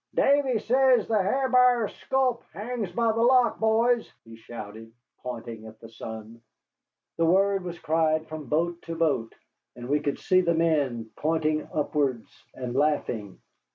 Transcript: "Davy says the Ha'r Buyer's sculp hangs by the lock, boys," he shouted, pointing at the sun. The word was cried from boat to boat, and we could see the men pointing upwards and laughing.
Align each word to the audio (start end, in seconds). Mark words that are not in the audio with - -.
"Davy 0.15 0.57
says 0.57 1.07
the 1.07 1.21
Ha'r 1.21 1.47
Buyer's 1.49 1.93
sculp 1.97 2.41
hangs 2.53 2.91
by 2.91 3.11
the 3.11 3.21
lock, 3.21 3.59
boys," 3.59 4.11
he 4.25 4.35
shouted, 4.35 4.91
pointing 5.21 5.67
at 5.67 5.79
the 5.79 5.89
sun. 5.89 6.41
The 7.17 7.25
word 7.27 7.63
was 7.63 7.77
cried 7.77 8.25
from 8.27 8.47
boat 8.49 8.81
to 8.87 8.95
boat, 8.95 9.35
and 9.75 9.87
we 9.87 9.99
could 9.99 10.17
see 10.17 10.41
the 10.41 10.55
men 10.55 11.11
pointing 11.17 11.69
upwards 11.71 12.31
and 12.55 12.73
laughing. 12.75 13.39